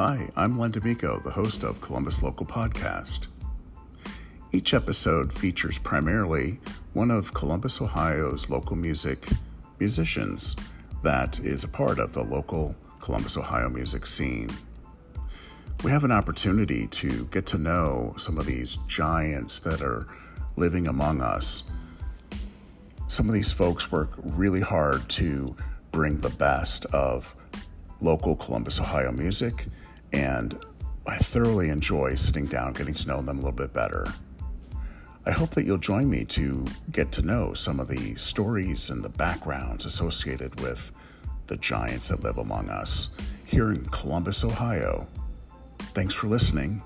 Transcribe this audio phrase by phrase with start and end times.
[0.00, 3.26] Hi, I'm Len Damico, the host of Columbus Local Podcast.
[4.52, 6.60] Each episode features primarily
[6.92, 9.26] one of Columbus, Ohio's local music
[9.80, 10.54] musicians
[11.02, 14.50] that is a part of the local Columbus, Ohio music scene.
[15.82, 20.06] We have an opportunity to get to know some of these giants that are
[20.54, 21.64] living among us.
[23.08, 25.56] Some of these folks work really hard to
[25.90, 27.34] bring the best of
[28.00, 29.66] local Columbus, Ohio music,
[30.12, 30.58] and
[31.06, 34.06] I thoroughly enjoy sitting down, getting to know them a little bit better.
[35.26, 39.04] I hope that you'll join me to get to know some of the stories and
[39.04, 40.92] the backgrounds associated with
[41.48, 43.10] the giants that live among us
[43.44, 45.06] here in Columbus, Ohio.
[45.94, 46.82] Thanks for listening